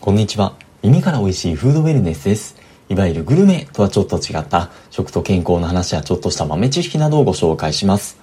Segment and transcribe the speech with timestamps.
[0.00, 0.54] こんにちは。
[0.82, 2.54] 耳から美味しいフードウェルネスです。
[2.88, 8.16] いわゆるグルメとはちょっと違った食と健康の話やちょっとした豆知識などをご紹介します。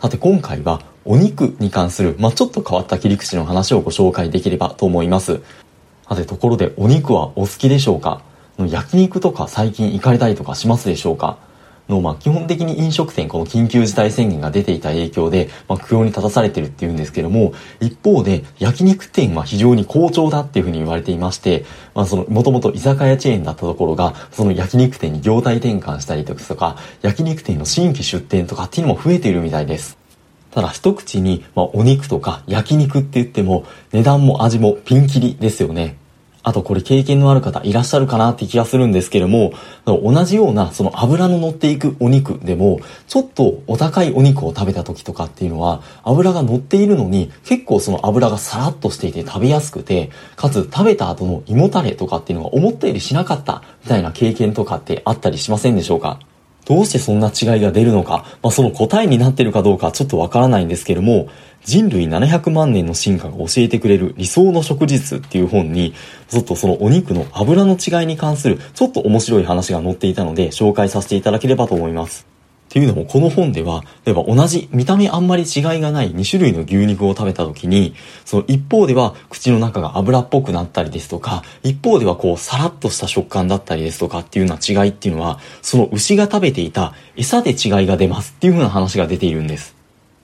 [0.00, 5.42] さて今回はお肉に関する、まあ、ちょっと変わった切り口の話をご紹介できればと思います。
[6.08, 8.22] さてところでお肉はお好きでしょうか？
[8.58, 11.38] 焼肉とか最近行かれたりとかしますでしょうか？
[11.88, 29.98] の、まあ、基本的に飲食店、この緊急事態宣言が出ていた影響で、まあ、苦境に立たされてるっていうんですけども、一方で、焼肉店は非常に好調だっていうふうに言われていまして、まあ、その、もともと居酒屋チェーンだったところが、その焼肉店に業態転換したりとか、焼肉店の新規出店とかっていうのも増えているみたいです。
[30.52, 35.96] ただ一口に、まあ、お肉とか焼肉って言っても、値段も味もピンキリですよね。
[36.44, 39.52] あとこれ経験のある方いらっしゃるかなって気がするんですけれども、
[39.86, 56.18] 同じようなその油の乗っていくお肉でも、ちょっとお高いお肉を食べた時とかっていうのは、油が乗っているのに結構その油がサラッとしていて食べやすくて、かつ食べた後の胃もたれとかっていうのが思ったよりしなかったみたいな経験とかってあったりしませんでしょうか？
[56.64, 61.28] どうしてそんな違いが出るのか、まあ、その答えになってるかどうかちょっとわからないんですけれども、
[61.64, 65.94] 人類700万年の進化が教えてくれる理想の食事術っていう本に、
[66.28, 72.26] ちょっとそのお肉の油の違いに関するちょっと面白い話が載っていたので紹介させていただければと思います。
[72.72, 89.76] っていうのもこの本では、例えば同じ見た目あんまり違いがない2種類の牛肉を食べた時に、その一方では口の中が油っぽくなったりですとか、一方ではこうサラッとした食感だったりですとかっていうような違いっていうのは、その牛が食べていた餌で違いが出ますっていう風な話が出ているんです。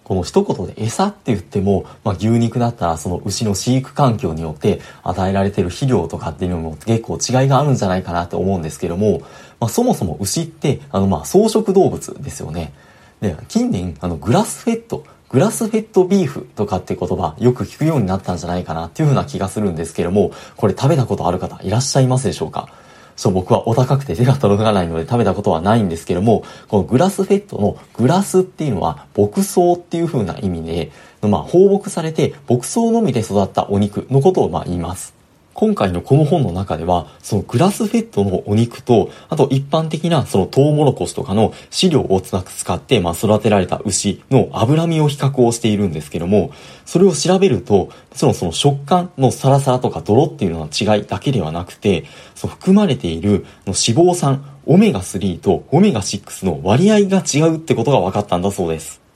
[0.08, 9.20] この一言で餌って言っても、まあ、牛肉だったらその牛の飼育環境によって与えられてる肥料とかっていうのも結構違いがあるんじゃないかなって思うんですけども、
[9.60, 12.72] まあ、そもそも牛ってあのまあ草食動物ですよね。
[13.20, 22.68] で、近年あのグラスフェット、グラスフェットビーフとかって言葉よく聞くようになったんじゃないかなっていうふうな気がするんですけども、これ食べたことある方いらっしゃいますでしょうか？
[23.16, 35.17] そう、僕はお高くて手が届かないので食べたことはないんですけども、このグラスフェットのグラスっていうのは牧草っていう風な意味で、まあ、放牧されて牧草のみで育ったお肉のことをまあ言います。
[35.58, 42.38] 今回のこの本の中では、そのグラスフェットのお肉と、あと一般的なそのトウモロコシとかの飼料を使
[42.72, 46.52] って、まあ育てられた牛の脂身を比較をしているんですけども、
[46.86, 52.04] それを調べると、もちろんその食感のサラサラとか泥っていうのは違いだけではなくて、
[52.36, 59.07] その含まれているの脂肪酸、オメガ3とオメガ6の割合が違うってことが分かったんだそうです。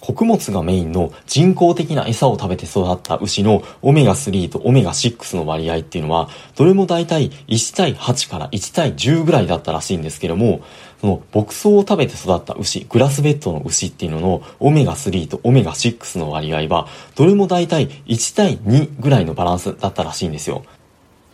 [0.00, 10.60] 穀物がメインの人工的な餌を食べて育った牛のオメガ3とオメガ6の割合っていうのは、どれも大体1対8から1対10ぐらいだったらしいんですけども、
[11.00, 20.64] その牧草を食べて育った牛、グラスベッドの牛っていうののオメガ3とオメガ6の割合は、どれも大体1対2ぐらいのバランスだったらしいんですよ。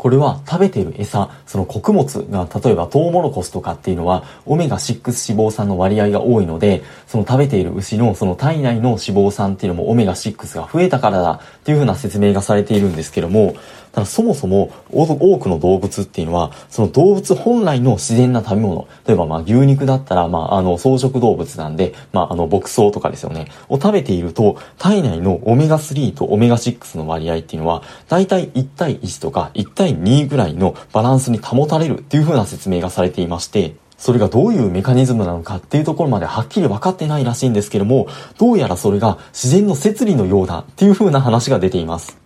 [0.05, 13.55] これは食べてる餌、その穀物が、例えばトウモロコシとかっていうのは、オメガ6脂肪酸の割合が多いので、その食べている牛のその体内の脂肪酸っていうのもオメガ6が増えたからだっていうふうな説明がされているんですけども、
[13.95, 38.07] ただそもそも多くの動物っていうのは、その動物本来の自然な食べ物、例えばまあ牛肉だったら、まああの草食動物なんで、まああの牧草とかですよね、を食べていると、体内のオメガ3とオメガ6の割合っていうのは、だいたい1対1とか1対2ぐらいのバランスに保たれるっていう風な説明がされていまして、それがどういうメカニズムなのかっていうところまではっきり分かってないらしいんですけども、
[38.37, 42.19] どうやらそれが自然の摂理のようだっていう風な話が出ています。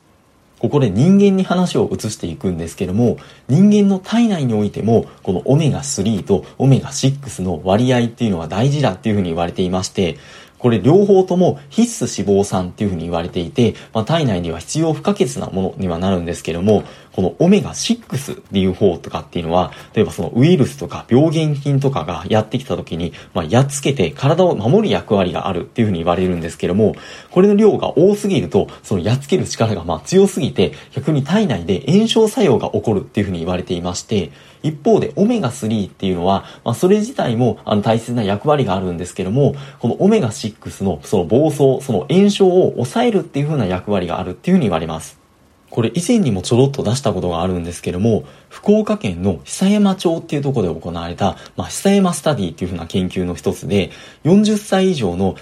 [0.58, 10.18] ここで人間に話を移していくんですけども、人間の体内においても、このオメガ3とオメガ6の割合っていうのは大事だっていうふうに言われていまして、
[10.58, 26.94] これ両方とも必須脂肪酸っていうふうに言われていて、まあ、体内には必要不可欠なものにはなるんですけども、このオメガ6っていう方とかっていうのは、例えばそのウイルスとか病原菌とかがやってきた時に、まあ、やっつけて体を守る役割があるっていうふうに言われるんですけども、
[27.30, 34.30] これの量が多すぎると、そのやっつける力がまあ強すぎて、逆に体内で炎症作用が起こるっていうふうに言われていまして、
[34.62, 45.27] 一方でオメガ3っていうのは、まあ、それ自体もあの大切な役割があるんですけども、このオメガ6のその暴走、その炎症を抑えるっていう風な役割があるっていう風に言われます。
[45.70, 53.90] これ以前にもちょろっと出したことがあるんですけども、福岡県の久山町っていうところで行われた、まあ、久山スタディっていうふうな研究の一つで、
[54.24, 55.36] 40歳以上の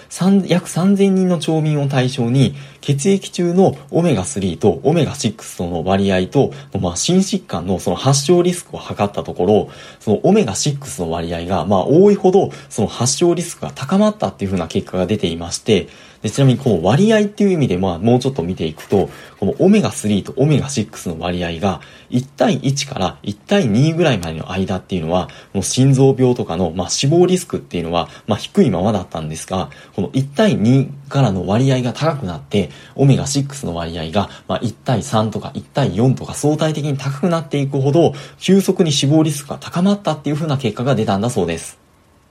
[0.47, 9.71] 約3000人の町民を対象に、血液中のオメガ3とオメガ6との割合と、まあ、心疾患のその発症リスクを測ったところ、
[10.01, 15.89] そのオメガ6の割合が、まあ、多いほど、その発症リスクが高まったっていうふうな結果が出ていまして、
[16.27, 19.09] でちなみにこの割合っていう意味で、まあ、もうちょっと見ていくと、
[19.39, 21.81] このオメガ3とオメガ6の割合が
[22.11, 41.86] 1対1から1対2ぐらいまでの間っていうのは、もう心臓病とかの、まあ、死亡リスクっていうのは、まあ、低いままだったんですが、この1対2からの割合が高くなって、オメガ6の割合が、まあ、1対3とか1対4とか相対的に高くなっていくほど、急速に死亡リスクが高まったっていう風な結果が出たんだそうです。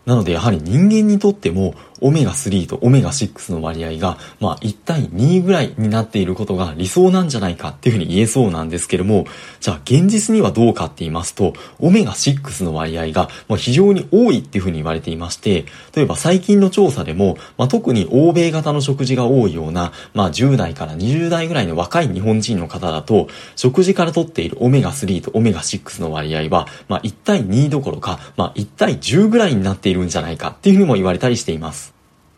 [0.05, 9.25] なのでやはり人間にとってもオメガ3とオメガ6の割合が、まあ、1対2ぐらいになっていることが理想なんじゃないかっていうふうに言えそうなんですけども、
[9.59, 15.65] じゃあ現実にはどうかって言いますと、オメガ6の割合が、ま非常に多いっていうふうに言われていまして、
[15.95, 31.93] 例えば最近の調査でも、まあ、特に欧米型の食事が多いような、まあ、10代から20代ぐらいの若い日本人の方だと、食事から取っているオメガ3とオメガ6の割合は、まあ、1対2どころか、まあ、1対10ぐらいになっているんじゃないかっていうふうにも言われたりしています。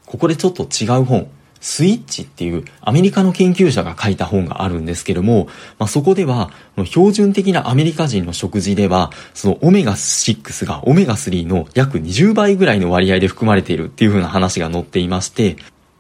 [0.06, 5.48] ここでちょっと違う本、スイッチっていうアメリカの研究者が書いた本があるんですけども、
[5.80, 6.52] まあ、そこでは、
[6.86, 15.58] 標準的なアメリカ人の食事では、そのオメガ6がオメガ3の約20倍ぐらいの割合で含まれているっていう風な話が載っていまして、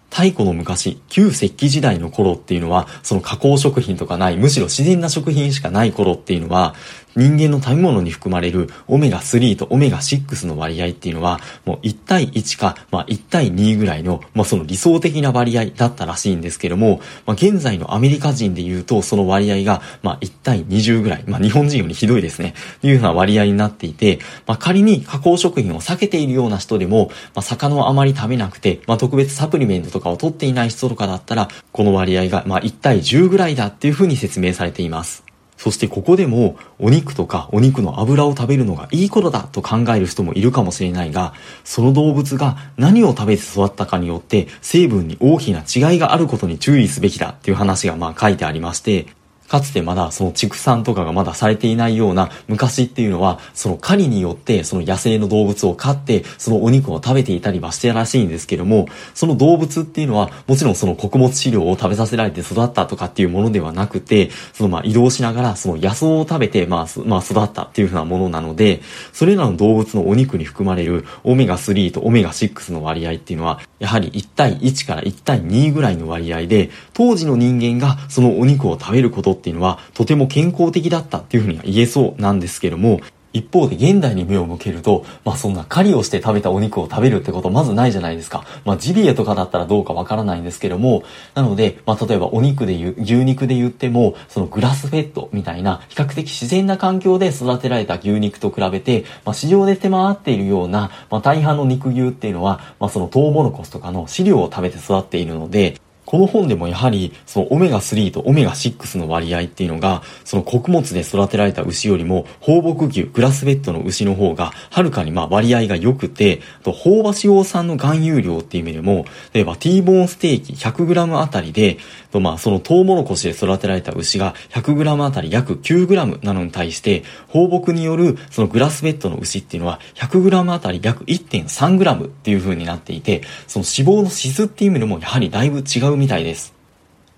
[0.09, 6.75] 太古の昔、旧石器時代の頃っていうのは、その加工食品とかない、むしろ自然な食品しかない頃っていうのは、
[7.17, 35.26] 人間の食べ物に含まれるオメガ3とオメガ6の割合っていうのは、もう1対1か、まあ1対2ぐらいの、まあその理想的な割合だったらしいんですけども、まあ現在のアメリカ人で言うと、その割合が、まあ1対20ぐらい、まあ日本人よりひどいですね、というような割合になっていて、まあ仮に加工食品を避けているような人でも、まあ魚をあまり食べなくて、まあ特別サプリメントとかを取っていない人とかだったら、この割合が、まあ1対10ぐらいだっていうふうに説明されています。
[35.57, 41.33] そしてここでもお肉とかお肉の油を食べるのがいいことだと考える人もいるかもしれないが、
[41.63, 49.07] その動物が何を食べて育ったかによって成分に大きな違いがあることに注意すべきだっていう話がまあ書いてありまして、
[49.47, 68.81] かつてまだその畜産とかがまだされていないような昔っていうのは、その狩りによってその野生の動物を飼って、そのお肉を食べていたりはしてらしいんですけども、その動物っていうのは、もちろんその穀物飼料を食べさせられて育ったとかっていうものではなくて、そのまあ移動しながらその野草を食べて、まあ、まあ育ったっていうふうなものなので、
[69.13, 82.99] それらの動物のお肉に含まれるオメガ3とオメガ6の割合っていうのは、やはり1対1から1対2ぐらいの割合で、当時の人間がそのお肉を食べることっていうのはとても健康的だったっていうふうには言えそうなんですけども、
[83.33, 88.45] 一方で現代に目を向けると、まあそんな狩りをして食べたお肉を食べるってことまずないじゃないですか。
[88.65, 91.03] まあジビエとかだったらどうかわからないんですけども、
[91.35, 121.77] なので、まあ例えばお肉で言う、牛肉で言っても、そのグラスフェットみたいな比較的自然な環境で育てられた牛肉と比べて、まあ市場で手回っているような、まあ大半の肉牛っていうのは、まあそのトウモロコシとかの飼料を食べて育っているので、この本でもやはり、そのオメガ3とオメガ6の割合っていうのが、その穀物で育てられた牛よりも、放牧牛、グラスベッドの牛の方が、はるかにまあ割合が良くて、と、飽和脂肪酸の含有量っていう意味でも、例えば T ボーンステーキ 100g あたりで、
[122.12, 136.57] とまあそのトウモロコシで育てられた牛が 100g あたり約 9g なのに対して、放牧によるそのグラスベッドの牛っていうのは 100g あたり約 1.3g っていう風になっていて、その脂肪の質っていう意味でもやはりだいぶ違うみたいです。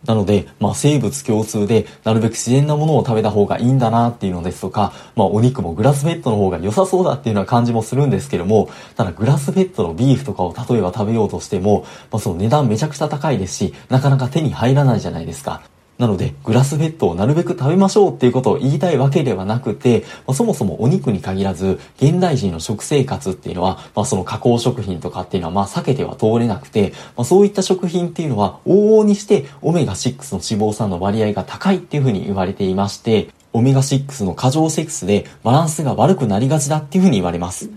[0.05, 15.61] なので、まあ、生物共通で、なるべく自然なものを食べた方がいいんだなっていうのですとか、まあ、お肉もグラスフェットの方が良さそうだっていうような感じもするんですけども、ただグラスフェットのビーフとかを例えば食べようとしても、まあ、その値段めちゃくちゃ高いですし、なかなか手に入らないじゃないですか。
[15.99, 37.69] なので、グラスフェットをなるべく食べましょうっていうことを言いたいわけではなくて、まあ、そもそもお肉に限らず、現代人の食生活っていうのは、まあ、その加工食品とかっていうのは、まあ、避けては通れなくて、まあ、そういった食品っていうのは、往々にしてオメガ6の脂肪酸の割合が高いっていうふうに言われていまして、オメガ6の過剰セックスでバランスが悪くなりがちだっていうふうに言われます。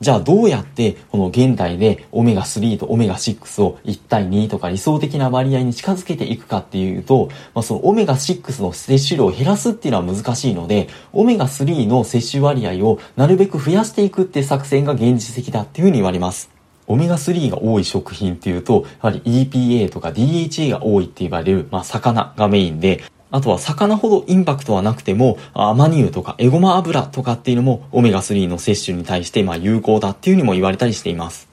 [0.00, 16.50] じゃあどうやってこの現代でオメガ3とオメガ6を1対2とか理想的な割合に近づけていくかっていうと、まあ、そのオメガ6の摂取量を減らすっていうのは難しいので、オメガ3の摂取割合をなるべく増やしていくって作戦が現実的だっていうふうに言われます。
[16.86, 31.48] オメガ3が多い食品っていうと、やはり EPA とか DHA が多いって言われる、まあ、魚がメインで、あとは魚ほどインパクトはなくても、アマニ油とかエゴマ油とかっていうのもオメガ3の摂取に対してまあ有効だっていうにも言われたりしています。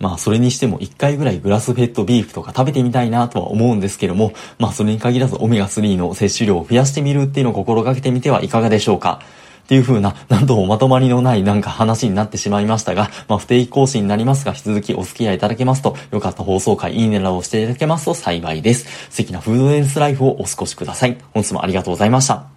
[0.00, 9.20] まあそれにしても1回ぐらいグラスフェッドビーフとか食べてみたいなとは思うんですけども、まあそれに限らずオメガ3の摂取量を増やしてみるっていうのを心がけてみてはいかがでしょうか。
[9.64, 19.08] っていう風な、なんともまとまりのないなんか話になってしまいましたが、まあ、不定期更新になりますが、引き続きお付き合いいただけますと、よかった放送回、いいねなどをしていただけますと幸いです。
[19.10, 21.16] 素敵なフードエンスライフをお過ごしください。
[21.32, 22.54] 本日もありがとうございました。